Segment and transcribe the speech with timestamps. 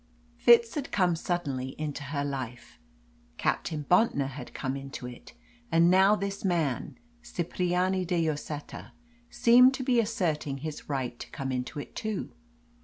[0.35, 2.79] Fitz had come suddenly into her life;
[3.37, 5.33] Captain Bontnor had come into it;
[5.71, 8.93] and now this man, Cipriani de Lloseta,
[9.29, 12.31] seemed to be asserting his right to come into it too.